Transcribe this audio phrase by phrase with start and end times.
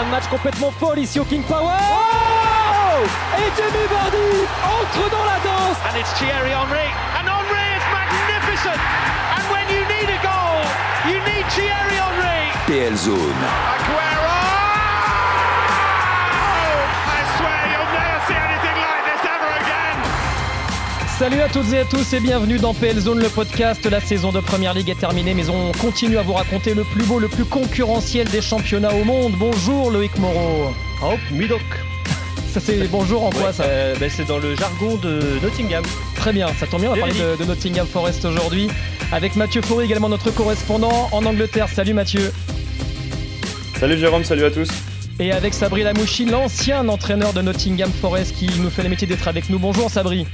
[0.00, 1.76] fin de match complètement folle ici au King Power.
[1.90, 3.04] Oh
[3.36, 5.76] Et Jamie Vardy entre dans la danse.
[5.88, 6.88] And it's Thierry Henry.
[7.18, 8.80] And Henry is magnificent.
[9.36, 10.62] And when you need a goal,
[11.06, 12.50] you need Thierry Henry.
[12.66, 13.40] PL Zone.
[13.76, 14.29] Aguero!
[21.20, 23.84] Salut à toutes et à tous et bienvenue dans PL Zone, le podcast.
[23.84, 27.04] La saison de Première Ligue est terminée, mais on continue à vous raconter le plus
[27.04, 29.34] beau, le plus concurrentiel des championnats au monde.
[29.36, 30.72] Bonjour Loïc Moreau.
[31.02, 31.60] Hop, Midoc.
[32.50, 35.84] Ça c'est bonjour en quoi Ouais, ça euh, ben, C'est dans le jargon de Nottingham.
[36.16, 38.68] Très bien, ça tombe bien, on va Bien parler de, de Nottingham Forest aujourd'hui.
[39.12, 41.68] Avec Mathieu Faury, également notre correspondant en Angleterre.
[41.68, 42.32] Salut Mathieu.
[43.78, 44.70] Salut Jérôme, salut à tous.
[45.18, 49.28] Et avec Sabri Lamouchi, l'ancien entraîneur de Nottingham Forest qui nous fait le métier d'être
[49.28, 49.58] avec nous.
[49.58, 50.26] Bonjour Sabri.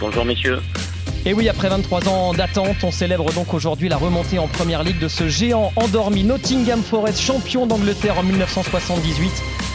[0.00, 0.60] Bonjour messieurs.
[1.26, 4.98] Et oui, après 23 ans d'attente, on célèbre donc aujourd'hui la remontée en première ligue
[5.00, 9.30] de ce géant endormi Nottingham Forest, champion d'Angleterre en 1978,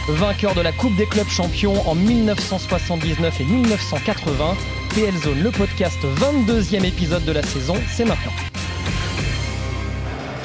[0.08, 4.56] vainqueur de la Coupe des clubs champions en 1979 et 1980.
[4.94, 8.32] PL Zone, le podcast, 22e épisode de la saison, c'est maintenant.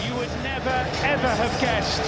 [0.03, 2.03] You would never ever have guessed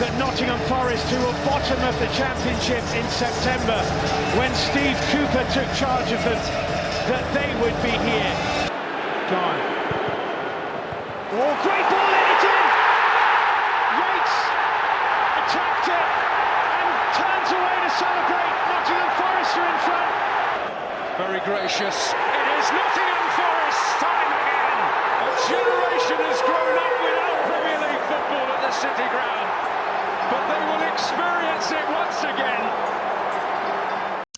[0.00, 3.78] that Nottingham Forest, who were bottom of the championship in September,
[4.38, 6.38] when Steve Cooper took charge of them,
[7.10, 8.34] that they would be here.
[9.34, 9.62] Gone.
[11.34, 12.30] Oh, great ball in!
[13.98, 14.36] Yates
[15.42, 18.54] attacked it and turns away to celebrate.
[18.70, 20.10] Nottingham Forest are in front.
[21.18, 22.14] Very gracious.
[22.14, 24.78] It is Nottingham Forest time again.
[25.26, 29.50] A generation has grown up without Premier League football at the City Ground.
[30.30, 32.89] But they will experience it once again.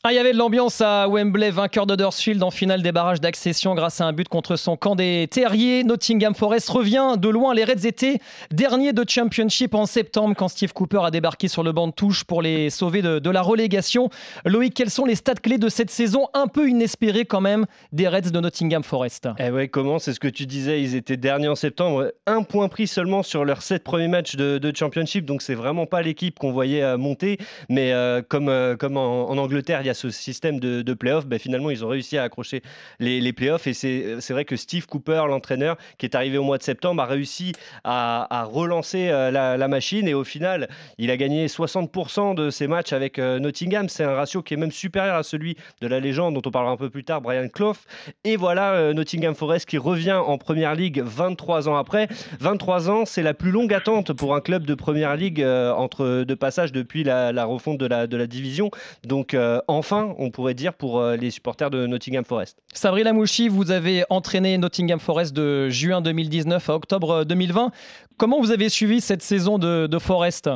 [0.04, 3.76] Ah, il y avait de l'ambiance à Wembley, vainqueur d'Huddersfield en finale des barrages d'accession
[3.76, 5.84] grâce à un but contre son camp des Terriers.
[5.84, 7.54] Nottingham Forest revient de loin.
[7.54, 8.18] Les Reds étaient
[8.50, 12.24] derniers de Championship en septembre quand Steve Cooper a débarqué sur le banc de touche
[12.24, 14.10] pour les sauver de, la relégation.
[14.44, 18.08] Loïc, quels sont les stats clés de cette saison un peu inespérée quand même des
[18.08, 19.28] Reds de Nottingham Forest?
[19.38, 20.00] Eh ouais, comment?
[20.00, 22.10] C'est ce que tu disais, ils étaient derniers en septembre.
[22.26, 26.02] Un point pris seulement sur leurs sept premiers matchs de, Championship, donc c'est vraiment pas
[26.02, 27.38] l'équipe qu'on voyait monter.
[27.68, 30.94] Mais euh, comme, euh, comme en, en Angleterre, il y a ce système de, de
[30.94, 32.62] playoffs, ben, finalement, ils ont réussi à accrocher
[32.98, 33.66] les, playoffs.
[33.66, 37.02] Et c'est c'est vrai que Steve Cooper, l'entraîneur, qui est arrivé au mois de septembre,
[37.02, 37.52] a réussi
[37.84, 40.06] à, relancer euh, la, machine.
[40.08, 43.88] Et au final, il a gagné 60% de ses matchs avec euh, Nottingham.
[43.88, 46.72] C'est un ratio qui est même supérieur à celui de la légende dont on parlera
[46.72, 47.76] un peu plus tard, Brian Clough.
[48.24, 52.08] Et voilà euh, Nottingham Forest qui revient en Première Ligue 23 ans après.
[52.40, 56.24] 23 ans, c'est la plus longue attente pour un club de Première Ligue euh, entre
[56.24, 58.70] deux passages depuis la, refonte de la, division.
[59.04, 62.62] Donc euh, enfin, on pourrait dire pour euh, les supporters de Nottingham Forest.
[62.72, 67.72] Sabri Lamouchi, vous avez entraîné Nottingham Forest de juin 2019 à octobre 2020.
[68.16, 70.48] Comment vous avez suivi cette saison de, de Forest?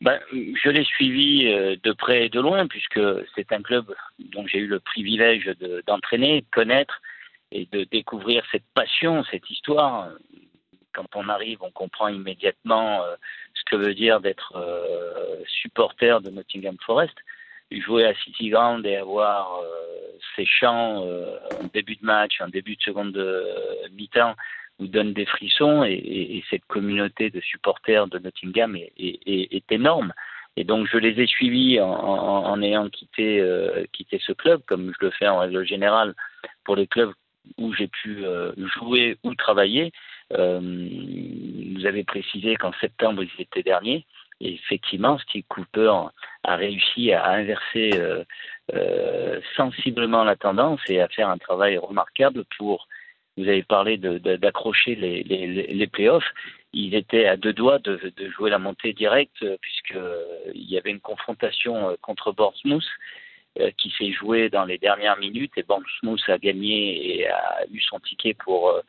[0.00, 3.00] Ben, je l'ai suivi euh, de près et de loin puisque
[3.36, 7.00] c'est un club dont j'ai eu le privilège de- d'entraîner, de connaître
[7.52, 10.08] et de découvrir cette passion, cette histoire.
[10.92, 13.14] Quand on arrive, on comprend immédiatement euh,
[13.54, 17.14] ce que veut dire d'être euh, supporter de Nottingham Forest.
[17.70, 19.66] Jouer à City Ground et avoir euh,
[20.36, 23.44] ces chants euh, en début de match, en début de seconde de
[23.92, 24.34] mi-temps,
[24.78, 29.20] vous donne des frissons et, et- et cette communauté de supporters de Nottingham est, est-
[29.26, 30.12] est- est énorme.
[30.56, 34.62] Et donc je les ai suivis en, en- en ayant quitté, euh, quitté ce club,
[34.66, 36.14] comme je le fais en règle générale
[36.64, 37.12] pour les clubs
[37.58, 39.92] où j'ai pu euh, jouer ou travailler.
[40.32, 40.60] Euh,
[41.76, 44.04] vous avez précisé qu'en septembre ils étaient derniers.
[44.40, 45.90] Et effectivement, Steve Cooper
[46.46, 48.24] a réussi à inverser euh,
[48.72, 52.86] euh, sensiblement la tendance et à faire un travail remarquable pour
[53.36, 56.32] vous avez parlé d'accrocher les, les, les playoffs.
[56.72, 60.90] Ils étaient à deux doigts de, de jouer la montée directe euh, puisqu'il y avait
[60.90, 62.88] une confrontation contre Bournemouth
[63.78, 67.98] qui s'est jouée dans les dernières minutes et Bournemouth a gagné et a eu son
[68.00, 68.82] ticket pour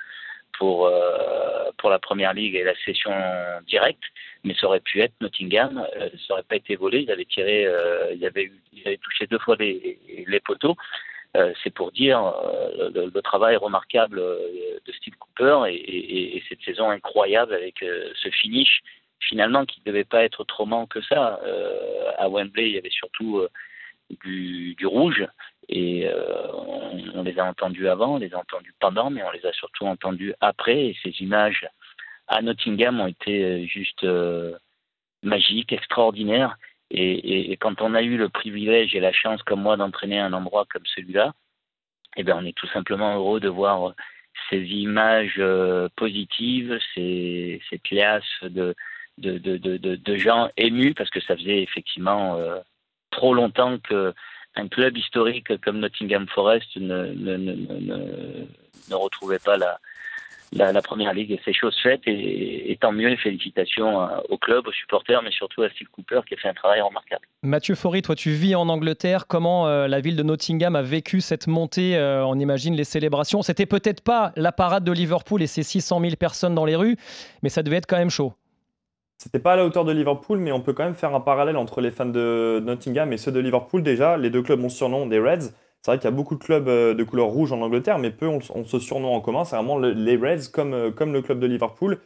[0.58, 3.12] pour euh, pour la première ligue et la session
[3.68, 4.04] directe,
[4.44, 7.66] mais ça aurait pu être Nottingham, euh, ça aurait pas été volé, ils avaient tiré,
[7.66, 10.76] euh, eu- ils avaient touché deux fois les, poteaux.
[11.36, 12.20] Euh, c'est pour dire
[12.80, 14.18] le, travail remarquable
[14.86, 18.82] de Steve Cooper et, et- et cette saison incroyable avec ce finish
[19.20, 21.40] finalement qui ne devait pas être manque que ça.
[22.18, 23.46] À Wembley, il y avait surtout
[24.24, 25.28] du rouge
[25.70, 26.48] et euh,
[27.14, 29.86] on, les a entendus avant, on les a entendus pendant, mais on les a surtout
[29.86, 31.68] entendus après et ces images
[32.28, 34.58] à Nottingham ont été euh, juste euh,
[35.24, 36.58] magiques, extraordinaires.
[36.90, 40.66] Et, quand on a eu le privilège et la chance, comme moi, d'entraîner un endroit
[40.72, 41.34] comme celui-là,
[42.16, 43.94] eh bien, on est tout simplement heureux de voir
[44.50, 45.42] ces images
[45.98, 47.82] positives, ces, ces
[48.48, 48.74] de,
[50.16, 52.40] gens émus parce que ça faisait effectivement
[53.12, 54.14] trop longtemps que
[54.58, 59.80] un club historique comme Nottingham Forest ne, ne, ne, retrouvait pas la,
[60.52, 61.40] la, première ligue.
[61.46, 63.16] C'est chose faite et, tant mieux.
[63.18, 66.82] félicitations au club, aux supporters, mais surtout à Steve Cooper qui a fait un travail
[66.82, 67.26] remarquable.
[67.44, 69.28] Mathieu Faury, toi tu vis en Angleterre.
[69.28, 73.42] Comment euh, la ville de Nottingham a vécu cette montée euh, On imagine les célébrations?
[73.42, 76.98] C'était peut-être pas la parade de Liverpool et ses 600 000 personnes dans les rues,
[77.44, 78.34] mais ça devait être quand même chaud.
[79.18, 81.58] C'était pas à la hauteur de Liverpool, mais on peut quand même faire un parallèle
[81.58, 83.82] entre les fans de Nottingham et ceux de Liverpool.
[83.82, 85.52] Déjà, les deux clubs ont surnom des Reds.
[85.82, 88.12] C'est vrai qu'il y a beaucoup de clubs euh, de couleur rouge en Angleterre, mais
[88.12, 89.44] peu ont, ce surnom en commun.
[89.44, 92.00] C'est vraiment les Reds comme, euh, comme le club de Liverpool.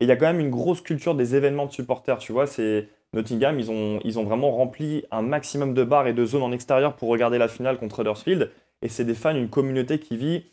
[0.00, 2.18] Et il y a quand même une grosse culture des événements de supporters.
[2.18, 6.12] Tu vois, c'est Nottingham, ils ont, ils ont vraiment rempli un maximum de bars et
[6.12, 8.50] de zones en extérieur pour regarder la finale contre Huddersfield.
[8.82, 10.44] Et c'est des fans, une communauté qui vit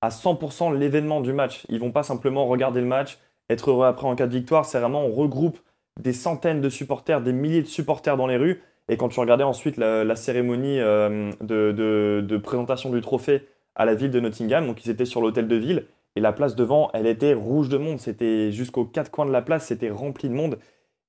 [0.00, 1.66] à 100% l'événement du match.
[1.68, 3.18] Ils vont pas simplement regarder le match,
[3.50, 4.64] être heureux après en cas de victoire.
[4.64, 5.58] C'est vraiment, on regroupe
[6.00, 8.62] des centaines de supporters, des milliers de supporters dans les rues.
[8.88, 14.10] Et quand tu regardais ensuite la, cérémonie euh, de, présentation du trophée à la ville
[14.10, 15.86] de Nottingham, donc ils étaient sur l'hôtel de ville,
[16.16, 17.98] et la place devant, elle était rouge de monde.
[17.98, 20.58] C'était jusqu'aux quatre coins de la place, c'était rempli de monde.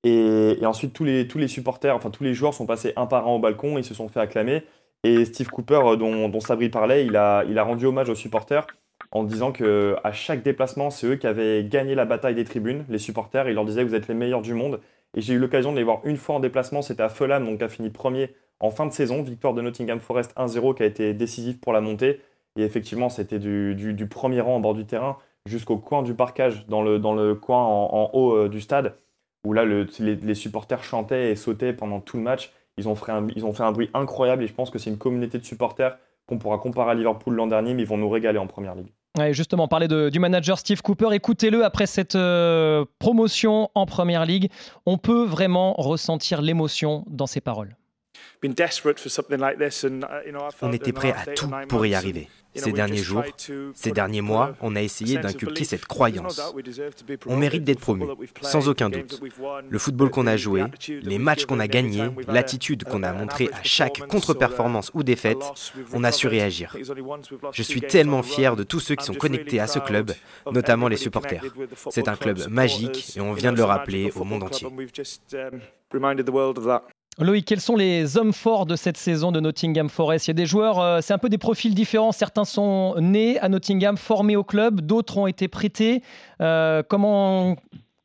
[0.03, 3.27] Et, ensuite, tous les, tous les supporters, enfin tous les joueurs sont passés un par
[3.27, 4.63] un au balcon, ils se sont fait acclamer.
[5.03, 8.15] Et Steve Cooper, euh, dont, dont Sabri parlait, il a, il a rendu hommage aux
[8.15, 8.67] supporters
[9.11, 12.85] en disant que à chaque déplacement, c'est eux qui avaient gagné la bataille des tribunes,
[12.89, 13.47] les supporters.
[13.49, 14.79] Il leur disait vous êtes les meilleurs du monde.
[15.15, 17.61] Et j'ai eu l'occasion de les voir une fois en déplacement, c'était à Fulham, donc
[17.61, 19.23] a fini premier en fin de saison.
[19.23, 22.21] Victoire de Nottingham Forest 1-0 qui a été décisif pour la montée.
[22.57, 26.81] Et effectivement, c'était du, premier rang en bord du terrain jusqu'au coin du parcage, dans
[26.81, 28.97] le, dans le coin en, haut euh, du stade,
[29.45, 32.51] où là, les, supporters chantaient et sautaient pendant tout le match.
[32.77, 34.97] Ils ont, fait ils ont fait un bruit incroyable et je pense que c'est une
[34.97, 38.39] communauté de supporters qu'on pourra comparer à Liverpool l'an dernier, mais ils vont nous régaler
[38.39, 38.91] en première ligue
[39.31, 41.13] justement, parler du manager Steve Cooper.
[41.13, 44.49] Écoutez-le après cette euh, promotion en Première Ligue.
[44.85, 47.75] On peut vraiment ressentir l'émotion dans ses paroles.
[48.43, 48.49] Uh,
[50.61, 52.29] on était prêt à tout pour y arriver.
[52.55, 53.23] Ces derniers jours,
[53.73, 56.41] ces derniers mois, on a essayé d'inculquer cette croyance.
[57.25, 58.05] On mérite d'être promu,
[58.41, 59.21] sans aucun doute.
[59.69, 63.63] Le football qu'on a joué, les matchs qu'on a gagnés, l'attitude qu'on a montrée à
[63.63, 65.43] chaque contre-performance ou défaite,
[65.93, 66.75] on a su réagir.
[67.51, 70.11] Je suis tellement fier de tous ceux qui sont connectés à ce club,
[70.51, 71.43] notamment les supporters.
[71.89, 74.67] C'est un club magique et on vient de le rappeler au monde entier.
[77.17, 80.27] Loïc, quels sont les hommes forts de cette saison de Nottingham Forest?
[80.27, 82.11] Il y a des joueurs, euh, c'est un peu des profils différents.
[82.11, 86.01] Certains sont nés à Nottingham, formés au club, d'autres ont été prêtés.
[86.41, 87.55] Euh, comment,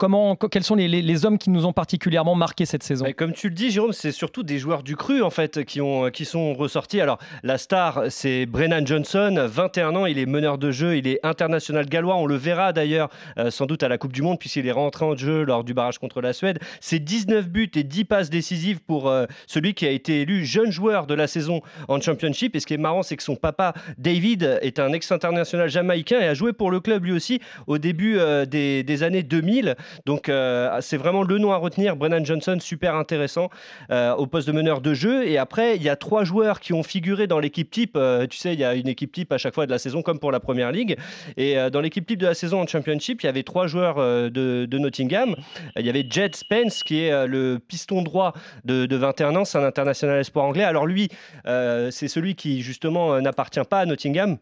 [0.01, 3.05] Comment, quels sont les, hommes qui nous ont particulièrement marqué cette saison?
[3.19, 6.09] Comme tu le dis, Jérôme, c'est surtout des joueurs du cru en fait qui, ont,
[6.09, 7.03] qui sont ressortis.
[7.03, 11.21] Alors, la star, c'est Brennan Johnson, 21 ans, il est meneur de jeu, il est
[11.23, 12.17] international gallois.
[12.17, 15.05] On le verra d'ailleurs euh, sans doute à la Coupe du Monde puisqu'il est rentré
[15.05, 16.61] en jeu lors du barrage contre la Suède.
[16.81, 20.71] C'est 19 buts et 10 passes décisives pour euh, celui qui a été élu jeune
[20.71, 22.57] joueur de la saison en Championship.
[22.57, 26.27] Et ce qui est marrant, c'est que son papa, David, est un ex-international jamaïcain et
[26.27, 29.77] a joué pour le club lui aussi au début euh, des, des années 2000.
[30.07, 31.97] Donc euh, c'est vraiment le nom à retenir.
[31.97, 33.51] Brennan Johnson, super intéressant
[33.91, 35.27] euh, au poste de meneur de jeu.
[35.27, 37.97] Et après, il y a trois joueurs qui ont figuré dans l'équipe type.
[37.97, 40.03] Euh, tu sais, il y a une équipe type à chaque fois de la saison,
[40.03, 40.97] comme pour la première ligue.
[41.37, 44.79] Et dans l'équipe type de la saison en Championship, il y avait trois joueurs de,
[44.79, 45.37] Nottingham.
[45.77, 48.33] Il y avait Jet Spence, qui est le piston droit
[48.65, 50.65] de, 21 ans, c'est un international espoir anglais.
[50.65, 51.09] Alors lui,
[51.45, 54.39] c'est celui qui justement n'appartient pas à Nottingham.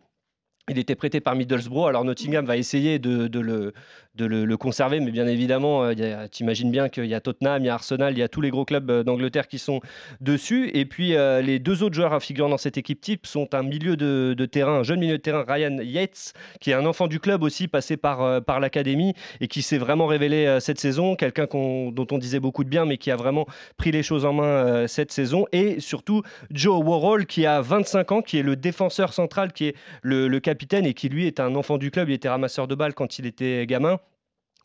[0.68, 1.88] Il était prêté par Middlesbrough.
[1.88, 3.72] Alors Nottingham va essayer de, le,
[4.14, 7.66] de le, conserver, mais bien évidemment, euh, tu imagines bien qu'il y a Tottenham, il
[7.66, 9.80] y a Arsenal, il y a tous les gros clubs euh, d'Angleterre qui sont
[10.20, 10.70] dessus.
[10.74, 13.96] Et puis euh, les deux autres joueurs figurant dans cette équipe type sont un milieu
[13.96, 17.42] de, terrain, un jeune milieu de terrain, Ryan Yates, qui est un enfant du club
[17.42, 22.18] aussi, passé par, par l'académie et qui s'est vraiment révélé cette saison, quelqu'un dont on
[22.18, 23.46] disait beaucoup de bien, mais qui a vraiment
[23.76, 25.46] pris les choses en main cette saison.
[25.52, 29.76] Et surtout Joe Worrell, qui a 25 ans, qui est le défenseur central, qui est
[30.02, 32.08] le, le capitaine et qui lui est un enfant du club.
[32.08, 34.00] Il était ramasseur de balles quand il était gamin.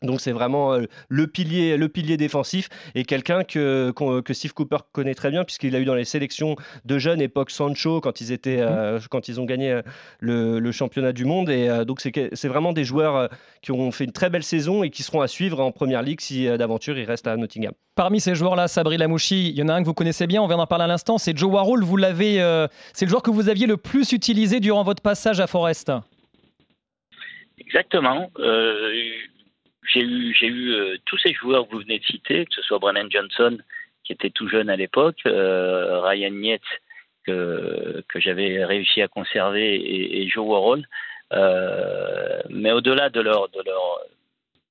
[0.04, 4.78] Donc c'est vraiment euh, le pilier, le pilier défensif et quelqu'un que, que Steve Cooper
[4.92, 8.32] connaît très bien puisqu'il a eu dans les sélections de jeunes époque Sancho quand ils
[8.32, 9.02] étaient euh, mmh.
[9.10, 13.28] quand ils ont gagné euh, le, championnat du monde et donc c'est vraiment des joueurs
[13.62, 16.20] qui ont fait une très belle saison et qui seront à suivre en première ligue
[16.20, 17.72] si d'aventure ils restent à Nottingham.
[17.94, 20.48] Parmi ces joueurs-là, Sabri Lamouchi, il y en a un que vous connaissez bien, on
[20.48, 21.84] vient d'en parler à l'instant, c'est Joe Warhol.
[21.84, 22.38] Vous l'avez,
[22.92, 25.92] c'est le joueur que vous aviez le plus utilisé durant votre passage à Forest.
[27.58, 28.30] Exactement
[29.92, 33.10] j'ai eu, euh, tous ces joueurs que vous venez de citer, que ce soit Brennan
[33.10, 33.58] Johnson,
[34.04, 36.62] qui était tout jeune à l'époque, euh, Ryan Nietz,
[37.26, 40.86] que, j'avais réussi à conserver, et, Joe Warhol.
[41.32, 43.48] Euh, mais au-delà de leur,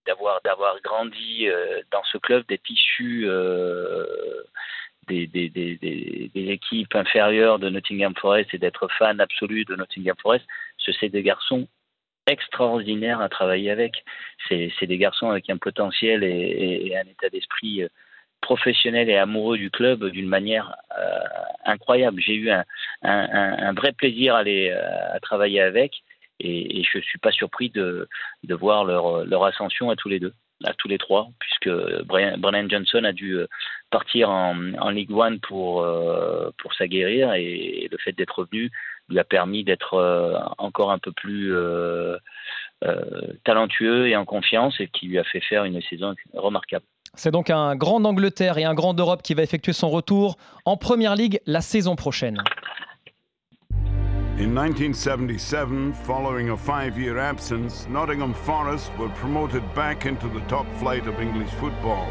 [0.05, 1.47] d'avoir grandi
[1.91, 2.59] dans ce club, des,
[5.27, 10.45] des, des, des, équipes inférieures de Nottingham Forest et d'être fan absolu de Nottingham Forest,
[10.77, 11.67] ce c'est des garçons
[12.27, 14.03] extraordinaires à travailler avec.
[14.47, 17.89] C'est des garçons avec un potentiel et, un état d'esprit euh,
[18.41, 21.19] professionnel et amoureux du club d'une manière euh,
[21.65, 22.21] incroyable.
[22.21, 26.03] J'ai eu un, vrai plaisir euh, à travailler avec
[26.39, 28.07] et, et je ne suis pas surpris de,
[28.49, 30.33] voir leur, ascension à tous les deux
[30.65, 31.69] à tous les trois, puisque
[32.05, 33.37] Brian, Johnson a dû
[33.93, 38.71] partir en, en League One pour, euh, pour s'aguerrir et le fait d'être revenu
[39.09, 41.53] lui a permis d'être euh, encore un peu plus
[43.45, 46.85] talentueux et en confiance et qui lui a fait faire une saison remarquable.
[47.15, 50.77] C'est donc un grand d'Angleterre et un grand d'Europe qui va effectuer son retour en
[50.77, 52.41] Première Ligue la saison prochaine.
[54.39, 61.05] In 1977, following a five-year absence, Nottingham Forest were promoted back into the top flight
[61.05, 62.07] of English football.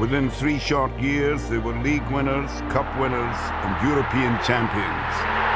[0.00, 5.55] Within three short years, they were league winners, cup winners and European champions.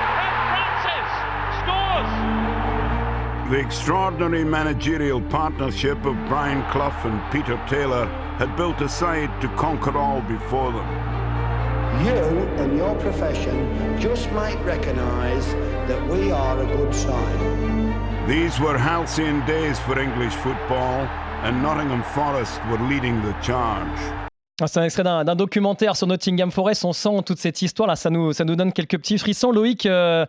[3.51, 8.07] The extraordinary managerial partnership of Brian Clough and Peter Taylor
[8.39, 12.07] had built a side to conquer all before them.
[12.07, 12.15] you
[12.63, 15.45] and your profession just might recognise
[15.89, 18.29] that we are a good side.
[18.29, 21.09] These were halcyon days for English football,
[21.43, 24.30] and Nottingham Forest were leading the charge.
[24.63, 26.85] Ah, c'est un extrait d'un documentaire sur Nottingham Forest.
[26.85, 27.97] On sent toute cette histoire là.
[27.97, 29.53] Ça nous, ça nous donne quelques petits frissons.
[29.53, 30.27] Loïc, euh,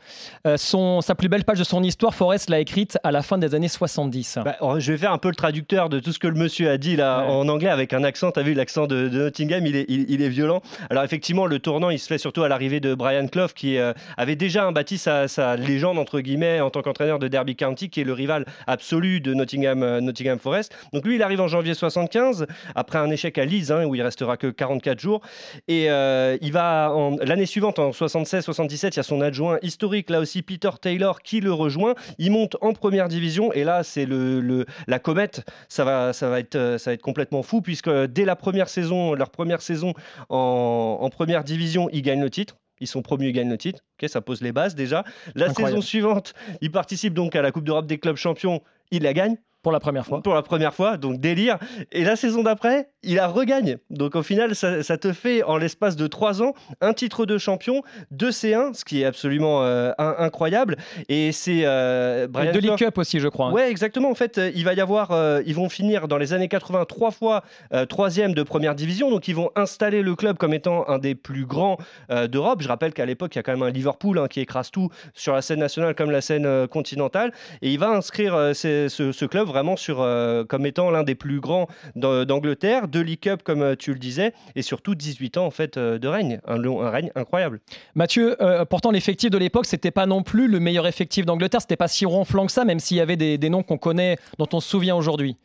[0.48, 3.38] euh, son, sa plus belle page de son histoire, Forest l'a écrite à la fin
[3.38, 4.40] des années 70.
[4.46, 6.78] Bah, je vais faire un peu le traducteur de tout ce que le monsieur a
[6.78, 8.32] dit là en anglais avec un accent.
[8.32, 10.62] Tu as vu l'accent de, Nottingham, il est, il, est, violent.
[10.90, 13.92] Alors effectivement, le tournant, il se fait surtout à l'arrivée de Brian Clough qui euh,
[14.16, 18.00] avait déjà bâti sa, sa, légende entre guillemets en tant qu'entraîneur de Derby County, qui
[18.00, 20.74] est le rival absolu de Nottingham, Nottingham Forest.
[20.94, 24.02] Donc lui, il arrive en janvier 75 après un échec à Leeds hein, où il
[24.22, 25.22] restera que 44 jours.
[25.68, 30.20] Et euh, il va l'année suivante, en 76-77, il y a son adjoint historique, là
[30.20, 31.96] aussi Peter Taylor, qui le rejoint.
[32.18, 35.44] Il monte en première division et là, c'est le, la comète.
[35.70, 39.14] Ça va, ça, va être, ça va être complètement fou puisque dès la première saison,
[39.14, 39.94] leur première saison
[40.30, 42.58] en, première division, ils gagnent le titre.
[42.80, 43.82] Ils sont promus, ils gagnent le titre.
[44.02, 45.04] Ok, ça pose les bases déjà.
[45.36, 48.62] La saison suivante, ils participent donc à la Coupe d'Europe des clubs champions.
[48.90, 49.38] Ils la gagnent.
[49.64, 50.22] Pour la première fois.
[50.24, 51.60] Pour la première fois, donc délire.
[51.92, 53.78] Et la saison d'après, il a regagne.
[53.92, 57.84] Donc au final, ça, te fait en l'espace de trois ans un titre de champion,
[58.10, 60.78] deux C1, ce qui est absolument euh, incroyable.
[61.10, 63.48] Et c'est euh, Brian de League Cup aussi, je crois.
[63.48, 63.52] Hein.
[63.52, 64.10] Ouais, exactement.
[64.10, 67.12] En fait, il va y avoir, euh, ils vont finir dans les années 80 trois
[67.12, 67.44] fois
[67.88, 69.12] troisième de première division.
[69.12, 71.78] Donc ils vont installer le club comme étant un des plus grands
[72.10, 72.64] d'Europe.
[72.64, 74.90] Je rappelle qu'à l'époque, il y a quand même un Liverpool hein, qui écrase tout
[75.14, 77.32] sur la scène nationale comme la scène continentale.
[77.62, 81.40] Et il va inscrire ce, ce club vraiment sur, euh, comme étant l'un des plus
[81.40, 85.52] grands d'Angleterre, de League Cup comme euh, tu le disais, et surtout 18 ans en
[85.52, 87.60] fait euh, de règne, un, un règne incroyable.
[87.96, 88.38] Mathieu,
[88.70, 92.06] pourtant l'effectif de l'époque, c'était pas non plus le meilleur effectif d'Angleterre, c'était pas si
[92.06, 94.96] ronflant que ça, même s'il y avait des, noms qu'on connaît, dont on se souvient
[94.96, 95.36] aujourd'hui.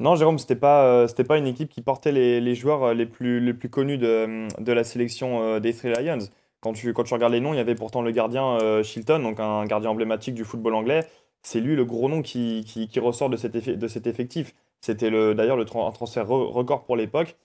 [0.00, 3.54] Non, Jérôme, c'était pas c'était pas une équipe qui portait les, joueurs les plus les
[3.54, 6.18] plus connus de, de la sélection des Three Lions.
[6.60, 9.40] Quand tu, quand tu regardes les noms, il y avait pourtant le gardien Shilton, donc
[9.40, 11.06] un gardien emblématique du football anglais
[11.42, 12.64] c'est lui le gros nom qui,
[12.98, 14.54] ressort de cet, effectif.
[14.80, 17.36] C'était d'ailleurs le un transfert record pour l'époque,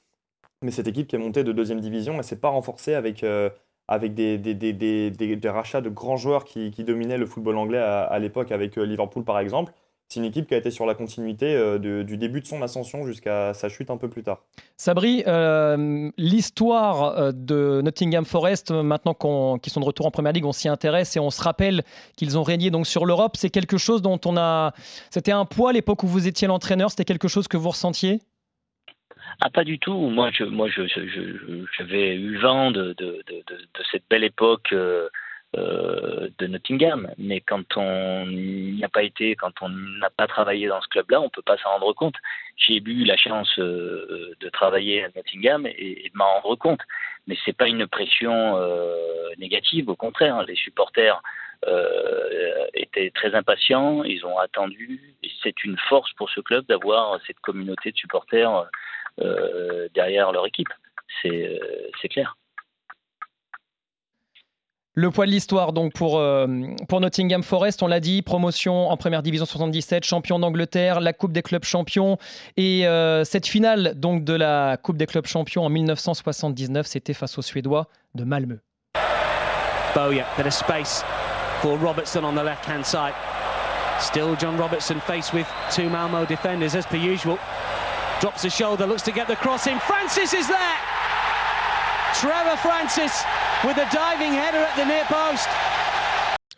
[0.61, 3.49] mais cette équipe qui est montée de deuxième division, elle s'est pas renforcée avec, euh,
[3.99, 8.77] des, rachats de grands joueurs qui, qui dominaient le football anglais à, à l'époque, avec
[8.77, 9.73] euh, Liverpool par exemple
[10.07, 13.05] c'est une équipe qui a été sur la continuité euh, du début de son ascension
[13.05, 14.43] jusqu'à sa chute un peu plus tard.
[14.77, 20.45] Sabri, euh, l'histoire euh, de Nottingham Forest, maintenant qu'ils sont de retour en Première Ligue,
[20.45, 21.83] on s'y intéresse et on se rappelle
[22.17, 23.35] qu'ils ont régné donc sur l'Europe.
[23.35, 24.73] C'est quelque chose dont on a.
[25.09, 26.89] C'était un poids à l'époque où vous étiez l'entraîneur.
[26.91, 28.19] C'était quelque chose que vous ressentiez?
[29.41, 30.09] Ah, pas du tout.
[30.09, 30.67] Moi, je, moi,
[31.77, 33.23] j'avais eu vent de, de,
[33.91, 35.09] cette belle époque euh,
[35.55, 37.11] de Nottingham.
[37.17, 41.21] Mais quand on n'y a pas été, quand on n'a pas travaillé dans ce club-là,
[41.21, 42.15] on ne peut pas s'en rendre compte.
[42.57, 46.81] J'ai eu la chance euh, de travailler à Nottingham et, de m'en rendre compte.
[47.27, 50.43] Mais ce n'est pas une pression euh, négative, au contraire.
[50.43, 51.21] Les supporters
[52.75, 55.01] étaient très impatients, ils ont attendu.
[55.23, 58.69] Et c'est une force pour ce club d'avoir cette communauté de supporters
[59.95, 60.69] derrière leur équipe.
[61.23, 62.35] C'est clair.
[64.97, 66.47] Le poids de l'histoire donc pour, euh,
[66.87, 71.33] pour Nottingham Forest, on l'a dit, promotion en première division 77, champion d'Angleterre, la Coupe
[71.33, 72.17] des clubs champions
[72.55, 77.37] et euh, cette finale donc de la Coupe des clubs champions en 1979, c'était face
[77.37, 78.59] aux Suédois de Malmö.
[79.93, 81.03] Bowyer, bit of space
[81.61, 83.13] for Robertson on the left-hand side.
[83.99, 87.37] Still John Robertson faced with two Malmo defenders as per usual.
[88.21, 89.77] Drops the shoulder, looks to get the cross in.
[89.79, 90.77] Francis is there!
[92.15, 93.25] Trevor Francis
[93.65, 95.74] with a diving header at the near post.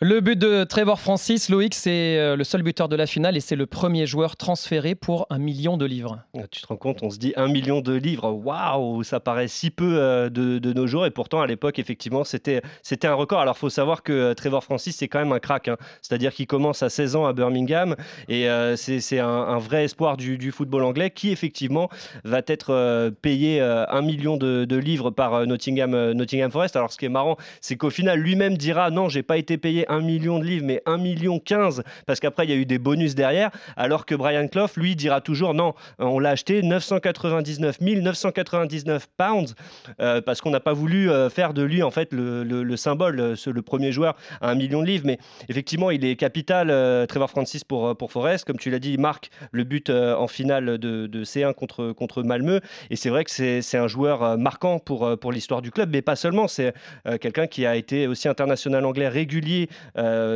[0.00, 3.40] Le but de Trevor Francis, Loïc, c'est euh, le seul buteur de la finale et
[3.40, 6.20] c'est le premier joueur transféré pour un million de livres.
[6.38, 9.48] Ah, tu te rends compte, on se dit un million de livres, waouh, ça paraît
[9.48, 12.62] si peu euh, de, nos jours et pourtant à l'époque, effectivement, c'était,
[13.02, 13.40] un record.
[13.40, 15.76] Alors il faut savoir que euh, Trevor Francis, c'est quand même un crack, hein.
[16.00, 17.96] c'est-à-dire qu'il commence à 16 ans à Birmingham
[18.28, 21.88] et c'est, un, vrai espoir du, football anglais qui, effectivement,
[22.22, 26.76] va être payé un million de, livres par Nottingham, Nottingham Forest.
[26.76, 29.87] Alors ce qui est marrant, c'est qu'au final, lui-même dira non, j'ai pas été payé
[29.88, 32.78] 1 million de livres, mais 1 million 15, parce qu'après, il y a eu des
[32.78, 39.08] bonus derrière, alors que Brian Clough, lui, dira toujours non, on l'a acheté 999 999
[39.16, 39.54] pounds,
[40.00, 43.34] euh, parce qu'on n'a pas voulu euh, faire de lui, en fait, le, symbole, euh,
[43.46, 45.04] le premier joueur à 1 million de livres.
[45.06, 45.18] Mais
[45.48, 46.68] effectivement, il est capital,
[47.06, 48.44] Trevor Francis, pour, pour Forest.
[48.44, 52.60] Comme tu l'as dit, il marque le but en finale de, C1 contre, contre Malmö.
[52.90, 56.16] Et c'est vrai que c'est un joueur marquant pour, pour l'histoire du club, mais pas
[56.16, 56.48] seulement.
[56.48, 56.74] C'est
[57.20, 59.68] quelqu'un qui a été aussi international anglais régulier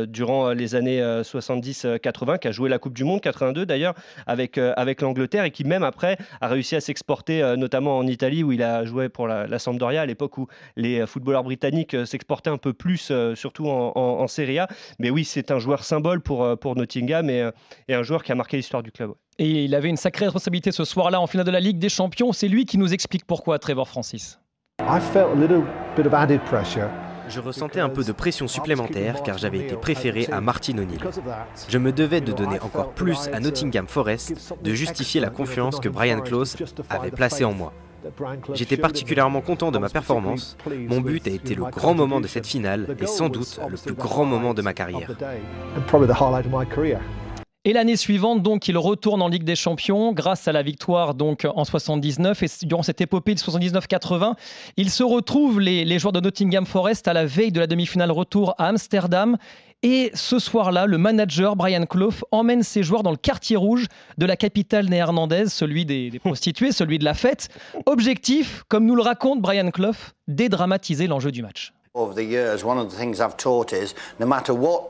[0.07, 3.93] durant les années 70-80, euh, qui a joué la Coupe du Monde, 82 d'ailleurs,
[4.27, 8.43] avec, euh, avec l'Angleterre et qui même après a réussi à s'exporter, notamment en Italie
[8.43, 12.57] où il a joué pour la, Sampdoria à l'époque où les footballeurs britanniques s'exportaient un
[12.57, 14.67] peu plus, surtout en, Serie A.
[14.99, 17.49] Mais oui, c'est un joueur symbole pour, pour Nottingham et,
[17.87, 19.13] et un joueur qui a marqué l'histoire du club.
[19.39, 22.33] Et il avait une sacrée responsabilité ce soir-là en finale de la Ligue des Champions.
[22.33, 24.39] C'est lui qui nous explique pourquoi, Trevor Francis.
[24.81, 25.63] I felt a little
[25.95, 26.89] bit of added pressure
[27.29, 30.99] je ressentais un peu de pression supplémentaire car j'avais été préféré à Martin O'Neill.
[31.67, 35.89] Je me devais de donner encore plus à Nottingham Forest, de justifier la confiance que
[35.89, 36.55] Brian Close
[36.89, 37.73] avait placée en moi.
[38.53, 40.57] J'étais particulièrement content de ma performance.
[40.87, 43.93] Mon but a été le grand moment de cette finale et sans doute le plus
[43.95, 45.09] grand moment de ma carrière.
[47.65, 51.47] Et l'année suivante, donc, il retourne en Ligue des Champions grâce à la victoire donc
[51.55, 52.43] en 79.
[52.43, 54.33] Et durant cette épopée de 79-80,
[54.75, 58.53] il se retrouve les, joueurs de Nottingham Forest à la veille de la demi-finale retour
[58.57, 59.37] à Amsterdam.
[59.81, 63.87] Et ce soir-là, le manager Brian Clough emmène ses joueurs dans le quartier rouge
[64.17, 67.47] de la capitale néerlandaise, celui des, des prostituées, celui de la fête.
[67.85, 71.71] Objectif, comme nous le raconte Brian Clough, dédramatiser l'enjeu du match.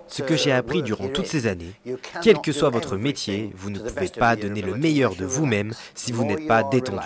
[0.07, 1.73] Ce que j'ai appris durant toutes ces années,
[2.21, 6.13] quel que soit votre métier, vous ne pouvez pas donner le meilleur de vous-même si
[6.13, 7.05] vous n'êtes pas détendu.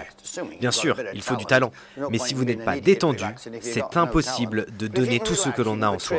[0.59, 1.71] Bien sûr, il faut du talent,
[2.11, 3.23] mais si vous n'êtes pas détendu,
[3.61, 6.17] c'est impossible de donner tout ce que l'on a en soi.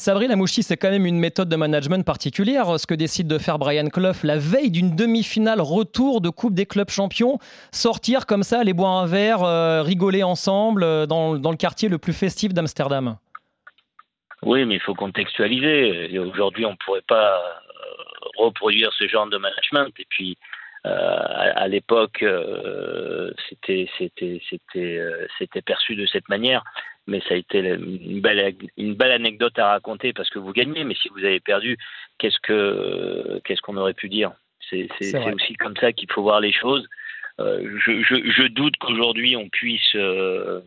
[0.00, 3.58] Sabri Lamouchi, c'est quand même une méthode de management particulière, ce que décide de faire
[3.58, 7.40] Brian Clough la veille d'une demi-finale retour de Coupe des clubs champions,
[7.72, 11.98] sortir comme ça, aller boire un verre, euh, rigoler ensemble euh, dans, le quartier le
[11.98, 13.16] plus festif d'Amsterdam.
[14.42, 16.16] Oui, mais il faut contextualiser.
[16.20, 19.92] Aujourd'hui, on ne pourrait pas euh, reproduire ce genre de management.
[19.98, 20.38] Et puis,
[20.84, 22.24] à, l'époque,
[23.48, 23.88] c'était
[25.64, 26.64] perçu de cette manière
[27.08, 30.84] mais ça a été une belle, une belle anecdote à raconter parce que vous gagnez,
[30.84, 31.78] mais si vous avez perdu,
[32.18, 34.32] qu'est-ce que qu'est-ce qu'on aurait pu dire?
[34.68, 34.88] C'est
[35.32, 36.86] aussi comme ça qu'il faut voir les choses.
[37.40, 40.60] Euh, je, je, doute qu'aujourd'hui on puisse euh,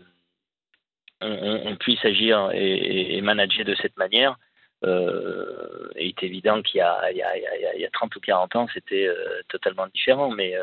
[1.21, 4.38] on, puisse agir et, manager de cette manière.
[4.84, 9.10] Euh, il est évident qu'il y, y, y, y, a 30 ou 40 ans, c'était
[9.48, 10.56] totalement différent, mais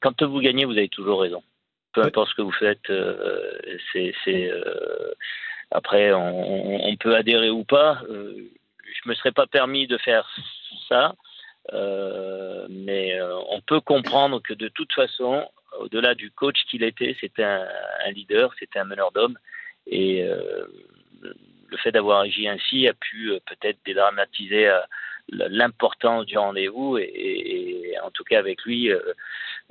[0.00, 1.42] quand vous gagnez, vous avez toujours raison.
[1.92, 3.58] Peu importe ce que vous faites, euh,
[3.92, 4.12] c'est
[4.50, 5.14] euh,
[5.70, 8.02] après on, peut adhérer ou pas.
[8.10, 8.50] Euh,
[8.84, 10.28] je me serais pas permis de faire
[10.88, 11.14] ça,
[12.68, 15.48] mais on peut comprendre que de toute façon,
[15.80, 17.66] au-delà du coach qu'il était, c'était un,
[18.10, 19.38] leader, c'était un meneur d'hommes,
[19.86, 20.24] et
[21.68, 24.70] le fait d'avoir agi ainsi a pu peut-être dédramatiser
[25.28, 29.00] l'importance du rendez-vous et, en tout cas avec lui, euh,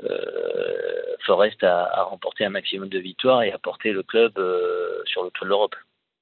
[0.03, 5.23] euh, Forest a, remporté un maximum de victoires et a porté le club euh, sur
[5.23, 5.75] le tour de l'Europe.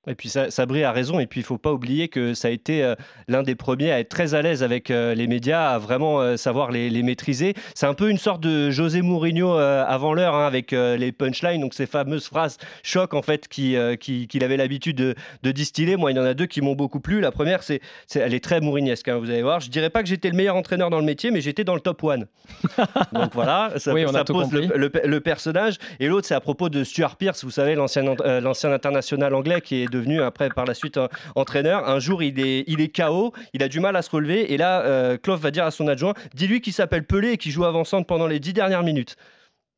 [0.06, 2.84] Et puis Sabri a raison, et puis il faut pas oublier que ça a été
[2.84, 2.96] euh,
[3.30, 6.36] l'un des premiers à être très à l'aise avec euh, les médias, à vraiment euh,
[6.36, 7.54] savoir les, maîtriser.
[7.74, 11.74] C'est un peu une sorte de José Mourinho avant l'heure, hein, avec les punchlines, donc
[11.74, 15.98] ces fameuses phrases choc en fait qu'il qui, avait l'habitude de, distiller.
[15.98, 17.20] Moi, il y en a deux qui m'ont beaucoup plu.
[17.20, 17.82] La première, c'est,
[18.16, 19.60] elle est très mourinesque, hein, vous allez voir.
[19.60, 21.82] Je dirais pas que j'étais le meilleur entraîneur dans le métier, mais j'étais dans le
[21.82, 22.28] top one.
[23.12, 25.76] donc voilà, ça, oui, pose le, le, personnage.
[26.00, 28.04] Et l'autre, c'est à propos de Stuart Pierce, vous savez, l'ancien,
[28.42, 31.00] l'ancien international anglais qui est devenu après par la suite
[31.36, 31.88] entraîneur.
[31.88, 34.58] Un jour, il est, il est KO, il a du mal à se relever et
[34.58, 38.08] là, euh, va dire à son adjoint dis-lui qu'il s'appelle Pelé et qu'il joue avant-centre
[38.08, 39.16] pendant les dix dernières minutes.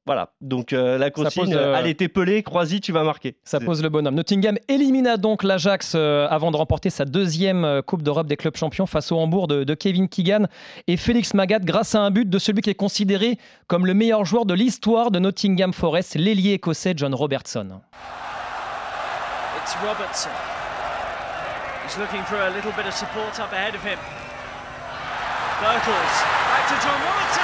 [0.06, 3.38] Voilà, donc euh, la consigne, pose, euh, allez pelée, Croisy, tu vas marquer.
[3.44, 4.14] Ça pose le bonhomme.
[4.14, 8.86] Nottingham élimina donc l'Ajax euh, avant de remporter sa deuxième Coupe d'Europe des clubs champions
[8.86, 10.46] face au Hambourg de, Kevin Keegan
[10.86, 14.26] et Félix Magat grâce à un but de celui qui est considéré comme le meilleur
[14.26, 17.82] joueur de l'histoire de Nottingham Forest, l'ailier écossais John Robertson.
[19.66, 20.32] It's Robertson.
[21.82, 23.98] He's looking for a little bit of support up ahead of him.
[26.54, 27.42] back to John Robertson.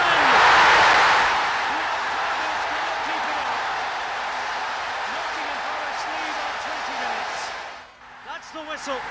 [8.28, 9.02] That's the whistle.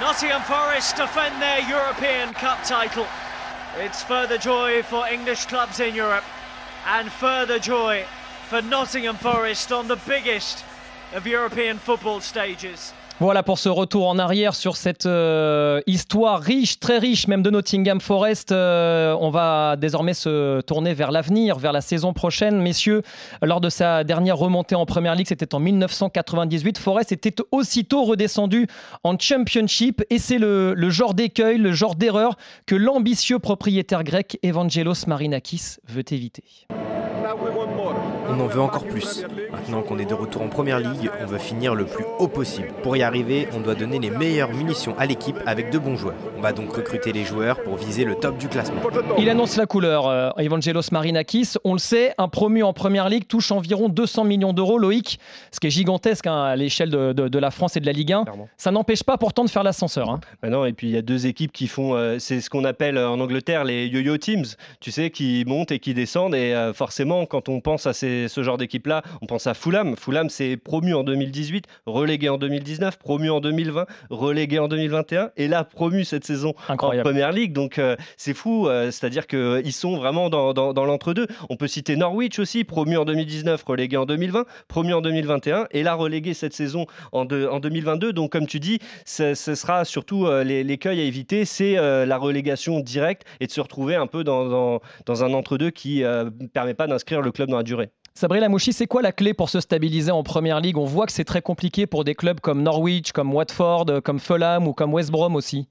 [0.00, 3.06] Nottingham Forest defend their European Cup title.
[3.76, 6.24] It's further joy for English clubs in Europe
[6.86, 8.06] and further joy
[8.48, 10.64] for Nottingham Forest on the biggest
[11.16, 12.92] of European football stages.
[13.20, 17.50] Voilà pour ce retour en arrière sur cette euh, histoire riche, très riche même de
[17.50, 18.52] Nottingham Forest.
[18.52, 22.60] Euh, on va désormais se tourner vers l'avenir, vers la saison prochaine.
[22.60, 23.02] Messieurs,
[23.42, 28.68] lors de sa dernière remontée en Première Ligue, c'était en 1998, Forest était aussitôt redescendu
[29.02, 34.38] en Championship et c'est le, le genre d'écueil, le genre d'erreur que l'ambitieux propriétaire grec
[34.44, 36.44] Evangelos Marinakis veut éviter.
[38.28, 39.24] On en veut encore plus.
[39.58, 42.68] Maintenant qu'on est de retour en première ligue, on veut finir le plus haut possible.
[42.84, 46.14] Pour y arriver, on doit donner les meilleures munitions à l'équipe avec de bons joueurs.
[46.36, 48.80] On va donc recruter les joueurs pour viser le top du classement.
[49.18, 51.54] Il annonce la couleur, euh, Evangelos Marinakis.
[51.64, 55.18] On le sait, un promu en première ligue touche environ 200 millions d'euros, Loïc,
[55.50, 58.24] ce qui est gigantesque hein, à l'échelle de, la France et de la Ligue 1.
[58.56, 60.08] Ça n'empêche pas pourtant de faire l'ascenseur.
[60.08, 60.20] Hein.
[60.40, 62.64] Bah non, et puis il y a deux équipes qui font, euh, c'est ce qu'on
[62.64, 64.44] appelle en Angleterre les yo-yo teams,
[64.80, 66.34] tu sais, qui montent et qui descendent.
[66.34, 69.96] Et euh, forcément, quand on pense à ces, ce genre d'équipe-là, on pense à Fulham.
[69.96, 75.48] Fulham, c'est promu en 2018, relégué en 2019, promu en 2020, relégué en 2021, et
[75.48, 77.52] là, promu cette saison en Première Ligue.
[77.52, 78.68] Donc, euh, c'est fou.
[78.68, 81.26] Euh, c'est-à-dire qu'ils sont vraiment dans, dans, l'entre-deux.
[81.50, 85.82] On peut citer Norwich aussi, promu en 2019, relégué en 2020, promu en 2021, et
[85.82, 88.12] là, relégué cette saison en, en 2022.
[88.12, 93.24] Donc, comme tu dis, ce, sera surtout euh, l'écueil à éviter, c'est la relégation directe
[93.40, 97.20] et de se retrouver un peu dans, dans un entre-deux qui ne permet pas d'inscrire
[97.20, 97.90] le club dans la durée.
[98.18, 100.76] Sabri Lamouchi, c'est quoi la clé pour se stabiliser en première ligue?
[100.76, 104.66] On voit que c'est très compliqué pour des clubs comme Norwich, comme Watford, comme Fulham
[104.66, 105.68] ou comme West Brom aussi.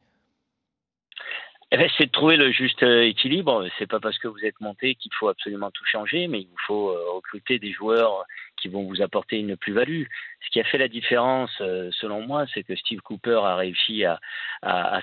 [1.73, 3.67] Eh ben, c'est de trouver le juste euh, équilibre.
[3.77, 6.63] C'est pas parce que vous êtes monté qu'il faut absolument tout changer, mais il vous
[6.65, 8.23] faut euh, recruter des joueurs
[8.57, 10.03] qui vont vous apporter une plus-value.
[10.45, 14.03] Ce qui a fait la différence, euh, selon moi, c'est que Steve Cooper a réussi
[14.05, 14.19] à,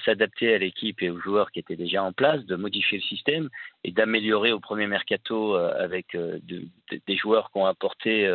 [0.04, 3.48] s'adapter à l'équipe et aux joueurs qui étaient déjà en place, de modifier le système
[3.84, 8.30] et d'améliorer au premier mercato euh, avec euh, des joueurs qui ont apporté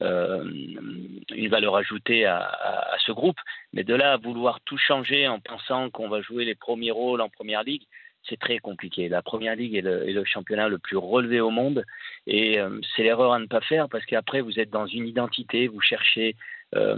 [0.00, 3.38] une valeur ajoutée à, à, ce groupe.
[3.72, 7.20] Mais de là à vouloir tout changer en pensant qu'on va jouer les premiers rôles
[7.20, 7.86] en première ligue,
[8.28, 9.08] c'est très compliqué.
[9.08, 11.84] La première ligue est le, championnat le plus relevé au monde
[12.26, 15.68] et euh, c'est l'erreur à ne pas faire parce qu'après vous êtes dans une identité,
[15.68, 16.36] vous cherchez
[16.74, 16.96] euh,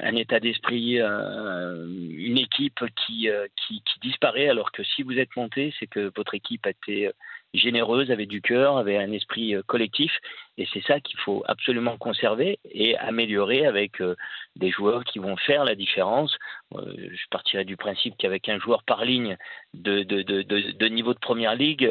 [0.00, 5.34] un état d'esprit, euh, une équipe qui, qui, qui, disparaît alors que si vous êtes
[5.36, 7.10] monté, c'est que votre équipe a été
[7.54, 10.12] généreuse, avait du cœur, avait un esprit euh, collectif.
[10.58, 14.16] Et c'est ça qu'il faut absolument conserver et améliorer avec euh,
[14.56, 16.36] des joueurs qui vont faire la différence.
[16.74, 19.36] Euh, je partirais du principe qu'avec un joueur par ligne
[19.72, 21.88] de, niveau de première ligue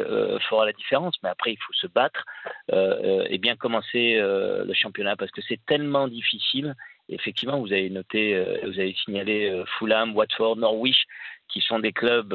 [0.48, 1.16] fera la différence.
[1.22, 2.24] Mais après, il faut se battre
[2.70, 6.74] et bien commencer le championnat parce que c'est tellement difficile.
[7.08, 11.04] effectivement, vous avez noté, vous avez signalé Fulham, Watford, Norwich,
[11.48, 12.34] qui sont des clubs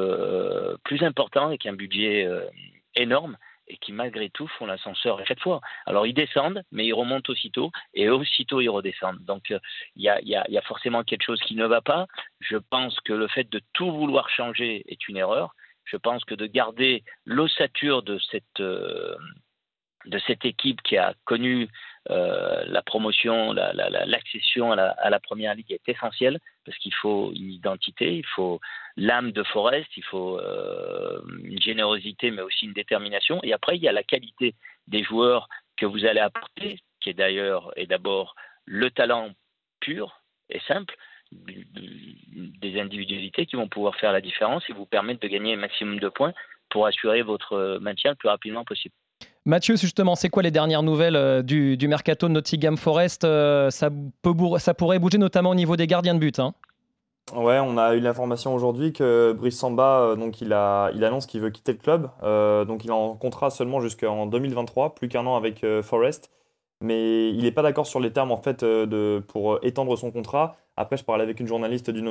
[0.84, 2.26] plus importants avec un budget
[2.96, 3.36] énormes
[3.68, 5.60] et qui malgré tout font l'ascenseur à chaque fois.
[5.86, 9.24] Alors ils descendent, mais ils remontent aussitôt, et aussitôt ils redescendent.
[9.24, 9.58] Donc euh,
[9.96, 12.06] il y, a, forcément quelque chose qui ne va pas.
[12.40, 15.54] Je pense que le fait de tout vouloir changer est une erreur.
[15.84, 19.16] Je pense que de garder l'ossature de cette, euh,
[20.44, 21.68] équipe qui a connu
[22.10, 28.16] euh, la promotion, l'accession à, la, première ligue est essentielle parce qu'il faut une identité,
[28.16, 28.60] il faut
[28.96, 33.40] l'âme de Forest, il faut euh, une générosité mais aussi une détermination.
[33.42, 34.54] Et après, il y a la qualité
[34.86, 39.30] des joueurs que vous allez apporter, qui est d'ailleurs et d'abord le talent
[39.80, 40.94] pur et simple,
[41.32, 45.98] des individualités qui vont pouvoir faire la différence et vous permettre de gagner un maximum
[45.98, 46.32] de points
[46.70, 48.94] pour assurer votre maintien le plus rapidement possible.
[49.46, 53.24] Mathieu, justement, c'est quoi les dernières nouvelles euh, du, mercato de Nottingham Forest?
[53.24, 53.90] Euh, ça,
[54.76, 56.38] pourrait bouger notamment au niveau des gardiens de but.
[56.38, 56.54] Hein.
[57.32, 61.50] Ouais, on a eu l'information aujourd'hui que Brice Samba, euh, donc il, annonce qu'il veut
[61.50, 62.10] quitter le club.
[62.66, 66.30] donc il est en contrat seulement jusqu'en 2023, plus qu'un an avec Forest.
[66.80, 70.56] Mais il n'est pas d'accord sur les termes en fait de, pour étendre son contrat.
[70.76, 72.02] Après, je parlais avec une journaliste du,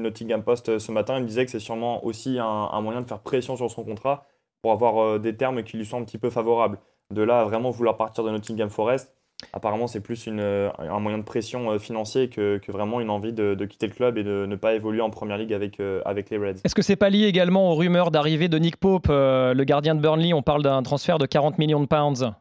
[0.00, 1.16] Nottingham Post ce matin.
[1.16, 3.84] Elle me disait que c'est sûrement aussi un, un moyen de faire pression sur son
[3.84, 4.24] contrat
[4.64, 6.78] pour avoir euh, des termes qui lui sont un petit peu favorables.
[7.10, 9.14] De là à vraiment vouloir partir de Nottingham Forest,
[9.52, 13.54] apparemment c'est plus une, un moyen de pression financier que, que vraiment une envie de,
[13.64, 16.60] quitter le club et de ne pas évoluer en première ligue avec, avec les Reds.
[16.64, 20.00] Est-ce que c'est pas lié également aux rumeurs d'arrivée de Nick Pope, le gardien de
[20.00, 20.32] Burnley?
[20.32, 22.32] On parle d'un transfert de 40 millions de pounds.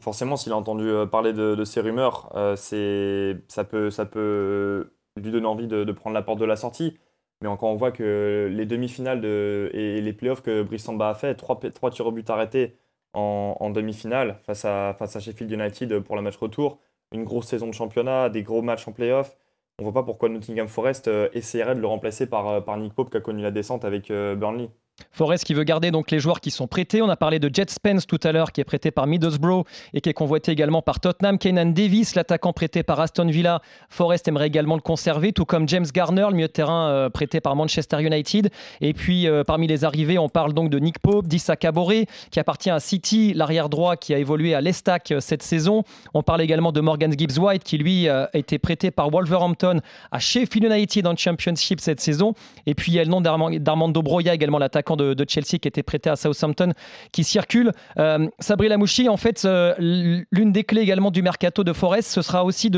[0.00, 5.46] Forcément, s'il a entendu parler de, ces rumeurs, c'est ça peut, ça peut lui donner
[5.46, 6.96] envie de, prendre la porte de la sortie.
[7.40, 11.34] Mais quand on voit que les demi-finales et les playoffs que Brice Samba a fait,
[11.34, 12.76] trois, trois tirs au but arrêtés
[13.18, 16.78] en, demi-finale face à, Sheffield United pour le match retour,
[17.12, 19.36] une grosse saison de championnat, des gros matchs en playoffs,
[19.78, 22.76] on ne voit pas pourquoi Nottingham Forest euh, essaierait de le remplacer par, euh, par
[22.78, 24.70] Nick Pope qui a connu la descente avec euh, Burnley.
[25.12, 27.02] Forest qui veut garder donc les joueurs qui sont prêtés.
[27.02, 30.00] On a parlé de Jet Spence tout à l'heure qui est prêté par Middlesbrough et
[30.00, 31.38] qui est convoité également par Tottenham.
[31.38, 33.60] Kenan Davis, l'attaquant prêté par Aston Villa.
[33.88, 37.40] Forest aimerait également le conserver, tout comme James Garner, le milieu de terrain euh, prêté
[37.40, 38.50] par Manchester United.
[38.80, 42.40] Et puis euh, parmi les arrivées, on parle donc de Nick Pope, d'Issa Caboret qui
[42.40, 45.84] appartient à City, l'arrière droit qui a évolué à l'Estac euh, cette saison.
[46.14, 49.80] On parle également de Morgan Gibbs White qui lui a été prêté par Wolverhampton
[50.10, 52.34] à Sheffield United en Championship cette saison.
[52.66, 55.82] Et puis il y a le nom d'Armando Broya également l'attaquant de, Chelsea qui était
[55.82, 56.72] prêté à Southampton
[57.12, 57.72] qui circule.
[57.98, 62.22] Euh, Sabri Lamouchi, en fait, euh, l'une des clés également du mercato de Forest, ce
[62.22, 62.70] sera aussi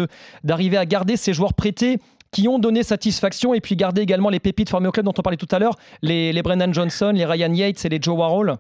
[0.45, 1.99] d'arriver à garder ces joueurs prêtés
[2.33, 5.23] qui ont donné satisfaction et puis garder également les pépites formées au club dont on
[5.23, 8.57] parlait tout à l'heure, les, les Brendan Johnson, les Ryan Yates et les Joe Warhol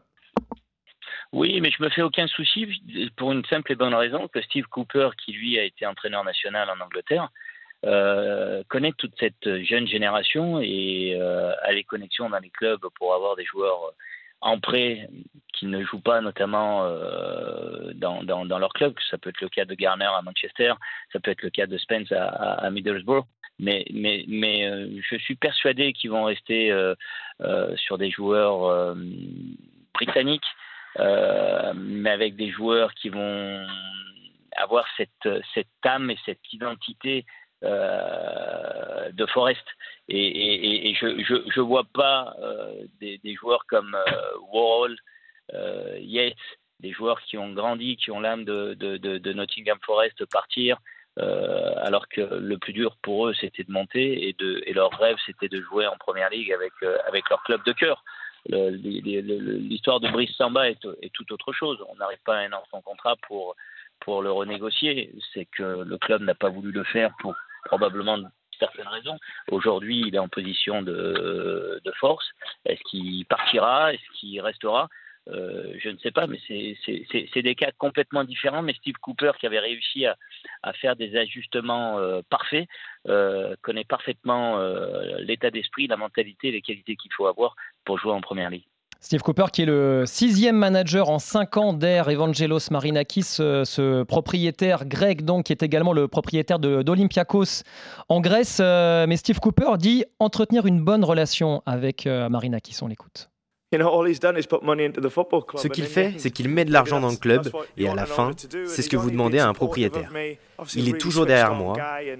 [1.32, 2.66] oui, mais je me fais aucun souci
[3.16, 6.68] pour une simple et bonne raison que Steve Cooper, qui lui a été entraîneur national
[6.70, 7.28] en Angleterre,
[7.86, 13.14] euh, connaît toute cette jeune génération et euh, a les connexions dans les clubs pour
[13.14, 13.92] avoir des joueurs
[14.42, 15.08] en prêt
[15.54, 18.94] qui ne jouent pas notamment euh, dans, leur club.
[19.10, 20.74] Ça peut être le cas de Garner à Manchester,
[21.10, 23.24] ça peut être le cas de Spence à, Middlesbrough.
[23.58, 26.74] Mais, je suis persuadé qu'ils vont rester
[27.76, 28.94] sur des joueurs
[29.94, 30.46] britanniques,
[30.98, 33.66] mais avec des joueurs qui vont
[34.56, 37.26] avoir cette âme et cette identité
[37.62, 39.64] euh, de Forest.
[40.08, 44.96] Et, je ne vois pas euh, des, joueurs comme euh, Wall,
[45.98, 46.36] Yates,
[46.80, 50.78] des joueurs qui ont grandi, qui ont l'âme de, Nottingham Forest partir.
[51.18, 55.60] alors que le plus dur pour eux c'était de monter et, leur rêve c'était de
[55.60, 56.72] jouer en première ligue avec,
[57.06, 58.02] avec leur club de cœur.
[58.48, 60.80] L'histoire de Brice Samba est,
[61.12, 61.78] tout autre chose.
[61.90, 63.54] On n'arrive pas à un son contrat pour,
[64.00, 65.12] pour le renégocier.
[65.34, 68.18] C'est que le club n'a pas voulu le faire pour probablement
[68.58, 69.18] certaines raisons.
[69.50, 72.28] Aujourd'hui, il est en position de, force.
[72.64, 73.92] Est-ce qu'il partira?
[73.92, 74.88] Est-ce qu'il restera?
[75.28, 78.62] Euh, je ne sais pas, mais c'est des cas complètement différents.
[78.62, 80.16] Mais Steve Cooper, qui avait réussi à,
[80.62, 82.68] à faire des ajustements euh, parfaits,
[83.08, 84.58] euh, connaît parfaitement
[85.18, 88.66] l'état d'esprit, la mentalité, les qualités qu'il faut avoir pour jouer en première ligue.
[89.02, 94.84] Steve Cooper, qui est le sixième manager en cinq ans d'Air Evangelos Marinakis, ce, propriétaire
[94.84, 97.62] grec, donc, qui est également le propriétaire d'Olympiakos
[98.10, 98.58] en Grèce.
[98.60, 102.76] Euh, mais Steve Cooper dit entretenir une bonne relation avec euh, Marinakis.
[102.82, 103.30] On l'écoute.
[103.72, 108.32] Ce qu'il fait, c'est qu'il met de l'argent dans le club et à la fin,
[108.66, 110.10] c'est ce que vous demandez à un propriétaire.
[110.74, 111.76] Il est toujours derrière moi,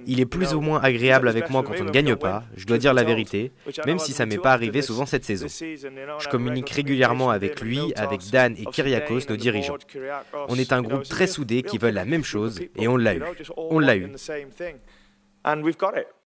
[0.07, 2.79] il est plus ou moins agréable avec moi quand on ne gagne pas, je dois
[2.79, 3.51] dire la vérité,
[3.85, 5.49] même si ça m'est pas arrivé souvent cette saison.
[5.49, 9.77] Je communique régulièrement avec lui, avec Dan et Kyriakos, nos dirigeants.
[10.49, 13.23] On est un groupe très soudé qui veulent la même chose et on l'a eu.
[13.57, 14.13] On l'a eu.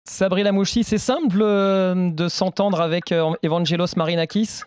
[0.07, 4.65] Sabri Lamouchi, c'est simple de s'entendre avec Evangelos Marinakis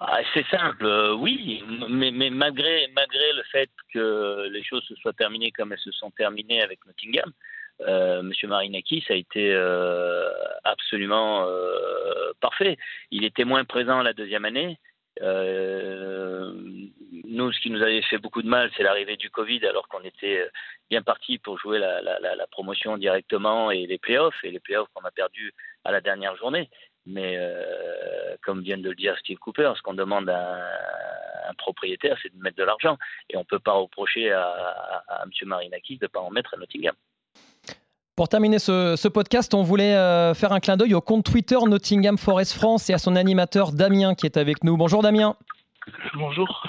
[0.00, 4.94] ah, c'est simple, euh, oui, mais, mais, malgré, malgré le fait que les choses se
[4.96, 7.32] soient terminées comme elles se sont terminées avec Nottingham,
[7.82, 10.30] euh, Monsieur Marinakis a été euh,
[10.64, 12.76] absolument euh, parfait.
[13.10, 14.78] Il était moins présent la deuxième année.
[15.20, 16.52] Euh,
[17.24, 20.02] nous, ce qui nous avait fait beaucoup de mal, c'est l'arrivée du Covid, alors qu'on
[20.02, 20.48] était
[20.90, 24.88] bien parti pour jouer la, la, la, promotion directement et les playoffs, et les playoffs
[24.94, 25.52] qu'on a perdus
[25.84, 26.70] à la dernière journée.
[27.08, 30.58] Mais euh, comme vient de le dire Steve Cooper, ce qu'on demande à
[31.48, 32.98] un, propriétaire, c'est de mettre de l'argent.
[33.30, 34.44] Et on ne peut pas reprocher à,
[35.08, 35.30] à, M.
[35.48, 36.94] Marinakis de ne pas en mettre à Nottingham.
[38.14, 42.18] Pour terminer ce, podcast, on voulait euh, faire un clin d'œil au compte Twitter Nottingham
[42.18, 44.76] Forest France et à son animateur Damien qui est avec nous.
[44.76, 45.36] Bonjour Damien.
[46.14, 46.66] Bonjour.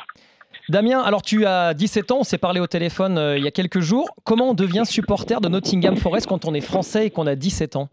[0.69, 3.52] Damien, alors tu as 17 ans, on s'est parlé au téléphone euh, il y a
[3.52, 4.12] quelques jours.
[4.23, 7.75] Comment on devient supporter de Nottingham Forest quand on est français et qu'on a 17
[7.75, 7.89] ans?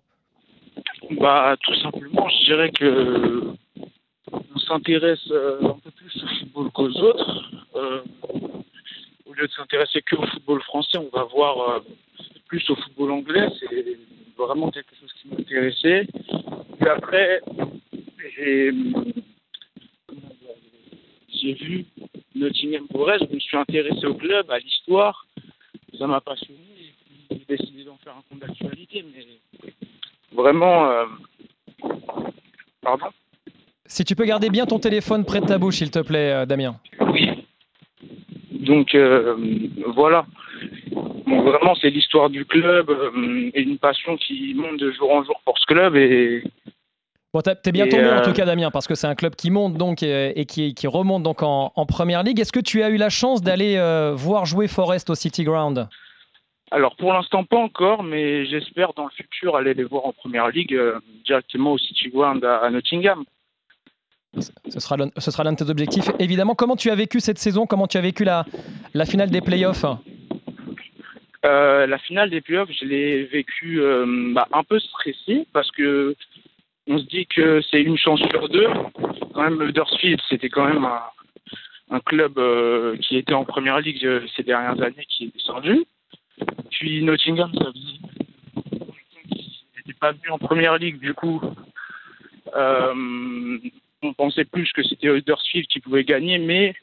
[1.12, 3.56] Bah, tout simplement, je dirais que
[4.32, 7.44] on s'intéresse euh, un peu plus au football qu'aux autres.
[7.76, 8.02] Euh,
[9.24, 11.80] au lieu de s'intéresser que au football français, on va voir euh,
[12.46, 13.48] plus au football anglais.
[13.60, 13.98] C'est
[14.36, 16.06] vraiment quelque chose qui m'intéressait.
[16.78, 17.40] Puis après,
[18.36, 18.72] j'ai
[21.52, 21.86] vu
[22.34, 25.26] Nottingham Forest, je me suis intéressé au club, à l'histoire.
[25.98, 26.60] Ça m'a passionné
[27.30, 29.04] et j'ai décidé d'en faire un compte d'actualité.
[29.14, 29.24] Mais
[30.36, 30.90] vraiment.
[30.90, 31.04] Euh,
[32.82, 33.06] pardon
[33.86, 36.46] Si tu peux garder bien ton téléphone près de ta bouche, s'il te plaît, euh,
[36.46, 36.76] Damien.
[37.00, 37.30] Oui.
[38.52, 39.36] Donc euh,
[39.94, 40.26] voilà.
[41.26, 42.90] vraiment, c'est l'histoire du club
[43.54, 45.96] et une passion qui monte de jour en jour pour ce club.
[45.96, 46.42] Et
[47.32, 49.74] Bon, t'es bien tombé en tout cas, Damien, parce que c'est un club qui monte
[49.74, 52.40] donc et, qui, remonte donc en, première ligue.
[52.40, 53.76] Est-ce que tu as eu la chance d'aller
[54.14, 55.86] voir jouer Forest au City Ground?
[56.70, 60.48] Alors pour l'instant pas encore, mais j'espère dans le futur aller les voir en première
[60.48, 63.24] ligue euh, directement au City Ground à, Nottingham.
[64.36, 66.10] Ce sera, ce sera l'un de tes objectifs.
[66.18, 67.66] Évidemment, comment tu as vécu cette saison?
[67.66, 68.44] Comment tu as vécu la,
[68.92, 69.86] la finale des playoffs?
[71.44, 76.16] Euh, La finale des playoffs, je l'ai vécu euh, bah, un peu stressé parce que
[76.88, 78.68] on se dit que c'est une chance sur deux.
[79.32, 81.00] Quand même, Huddersfield, c'était quand même un,
[81.90, 82.34] un club
[83.00, 85.84] qui était en première ligue ces dernières années qui est descendu.
[86.70, 87.96] Puis Nottingham, ça faisait
[89.76, 91.40] n'était pas venu en première ligue, du coup,
[92.54, 93.58] euh,
[94.02, 96.74] on pensait plus que c'était Huddersfield qui pouvait gagner, mais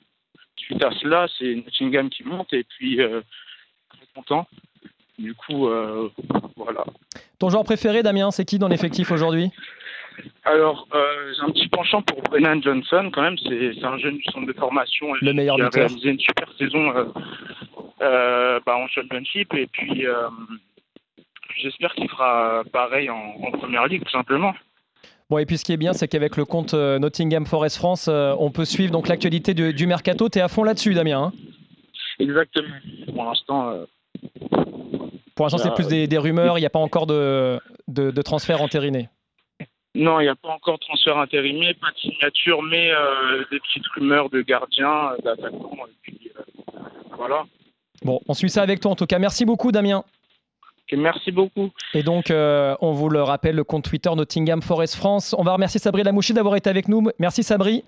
[0.56, 3.22] suite à cela, c'est Nottingham qui monte et puis euh,
[3.90, 4.48] très content.
[5.20, 6.10] Du coup, euh,
[6.56, 6.84] voilà.
[7.40, 9.52] Ton joueur préféré, Damien, c'est qui dans l'effectif aujourd'hui?
[10.46, 13.38] Alors, j'ai un petit penchant pour Brennan Johnson, quand même.
[13.38, 15.14] C'est un jeune du centre de formation.
[15.22, 16.92] Le meilleur qui a réalisé une super saison
[18.04, 20.28] euh, bah, en championship et puis euh,
[21.62, 24.54] j'espère qu'il fera pareil en, première ligue tout simplement.
[25.30, 28.10] Bon, et puis ce qui est bien, c'est qu'avec le compte euh, Nottingham Forest France,
[28.10, 30.28] on peut suivre donc l'actualité du, mercato.
[30.28, 31.32] Tu es à fond là-dessus, Damien hein?
[32.20, 32.76] Exactement.
[33.14, 33.86] Pour l'instant.
[35.36, 39.08] Pour l'instant, c'est plus des, rumeurs, il n'y a pas encore de, de, transfert entériné.
[39.96, 42.90] Non, il n'y a pas encore de transfert intériné, pas de signature, mais
[43.52, 46.32] des petites rumeurs de gardiens, d'attaquants, et puis
[47.16, 47.46] voilà.
[48.04, 49.20] Bon, on suit ça avec toi en tout cas.
[49.20, 50.04] Merci beaucoup, Damien.
[50.92, 51.72] merci beaucoup.
[51.94, 55.34] Et donc, euh, on vous le rappelle, le compte Twitter Nottingham Forest France.
[55.38, 57.10] On va remercier Sabri Lamouchi d'avoir été avec nous.
[57.20, 57.84] Merci, Sabri.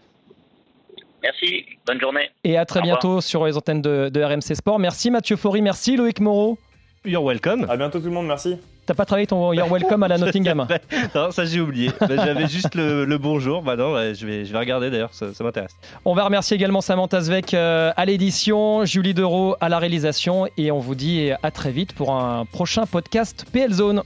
[1.21, 2.29] Merci, bonne journée.
[2.43, 4.79] Et à très bientôt sur les antennes de, de RMC Sport.
[4.79, 5.61] Merci, Mathieu Faury.
[5.61, 6.57] Merci, Loïc Moreau.
[7.03, 7.65] You're welcome.
[7.69, 8.57] À bientôt tout le monde, merci.
[8.85, 10.67] T'as pas travaillé ton You're Welcome à la Nottingham
[11.15, 11.91] Non, ça j'ai oublié.
[11.99, 13.63] Bah, j'avais juste le, bonjour.
[13.63, 15.75] Bah non, je, vais, je vais regarder d'ailleurs, ça, m'intéresse.
[16.05, 20.71] On va remercier également Samantha Zvek euh, à l'édition, Julie Dereau à la réalisation et
[20.71, 24.03] on vous dit à très vite pour un prochain podcast PL Zone.